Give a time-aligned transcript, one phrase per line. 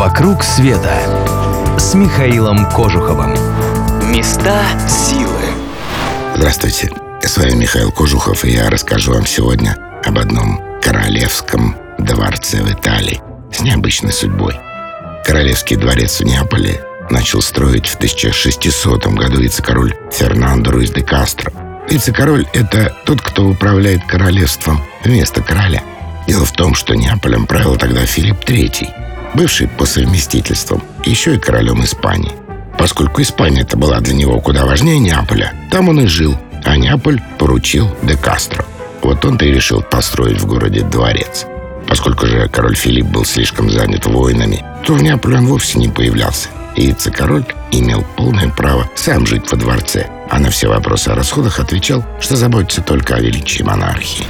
[0.00, 0.96] «Вокруг света»
[1.78, 3.34] с Михаилом Кожуховым.
[4.10, 5.42] Места силы.
[6.34, 6.90] Здравствуйте,
[7.22, 13.20] с вами Михаил Кожухов, и я расскажу вам сегодня об одном королевском дворце в Италии
[13.52, 14.58] с необычной судьбой.
[15.26, 16.80] Королевский дворец в Неаполе
[17.10, 21.52] начал строить в 1600 году вице-король Фернандо Руиз де Кастро.
[21.90, 25.82] Вице-король– это тот, кто управляет королевством вместо короля.
[26.26, 28.99] Дело в том, что Неаполем правил тогда Филипп III,
[29.34, 32.32] бывший по совместительствам еще и королем Испании.
[32.78, 37.20] Поскольку Испания это была для него куда важнее Неаполя, там он и жил, а Неаполь
[37.38, 38.64] поручил де Кастро.
[39.02, 41.46] Вот он-то и решил построить в городе дворец.
[41.86, 46.48] Поскольку же король Филипп был слишком занят войнами, то в Неаполе он вовсе не появлялся.
[46.76, 51.58] И вице-король имел полное право сам жить во дворце, а на все вопросы о расходах
[51.58, 54.24] отвечал, что заботится только о величии монархии.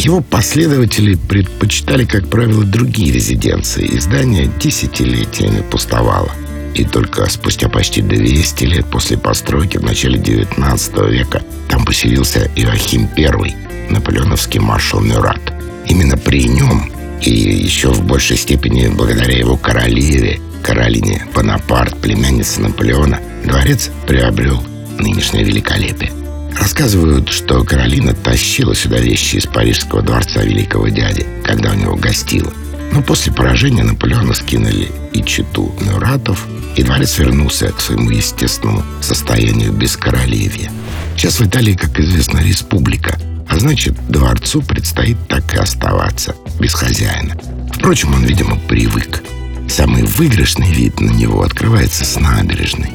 [0.00, 6.32] Его последователи предпочитали, как правило, другие резиденции, и здание десятилетиями пустовало.
[6.74, 13.10] И только спустя почти 200 лет после постройки в начале 19 века там поселился Иоахим
[13.14, 13.54] I,
[13.90, 15.52] наполеоновский маршал Мюрат.
[15.86, 23.20] Именно при нем и еще в большей степени благодаря его королеве, Каролине Бонапарт, племяннице Наполеона,
[23.44, 24.62] дворец приобрел
[24.98, 26.10] нынешнее великолепие.
[26.58, 32.52] Рассказывают, что Каролина тащила сюда вещи из парижского дворца великого дяди, когда у него гостила.
[32.92, 39.72] Но после поражения Наполеона скинули и читу Мюратов, и дворец вернулся к своему естественному состоянию
[39.72, 40.70] без королевья.
[41.16, 47.36] Сейчас в Италии, как известно, республика, а значит, дворцу предстоит так и оставаться, без хозяина.
[47.74, 49.22] Впрочем, он, видимо, привык.
[49.68, 52.92] Самый выигрышный вид на него открывается с набережной.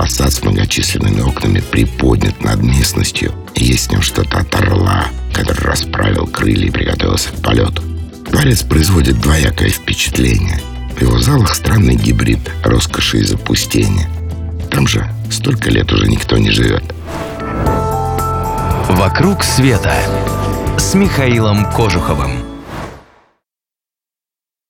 [0.00, 6.26] Фасад с многочисленными окнами приподнят над местностью, есть в нем что-то от орла, который расправил
[6.26, 7.82] крылья и приготовился к полету.
[8.30, 10.58] Дворец производит двоякое впечатление.
[10.96, 14.08] В его залах странный гибрид роскоши и запустения.
[14.70, 16.94] Там же столько лет уже никто не живет.
[18.88, 19.94] «Вокруг света»
[20.78, 22.38] с Михаилом Кожуховым.